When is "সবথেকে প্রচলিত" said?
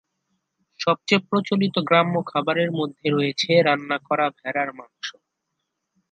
0.79-1.75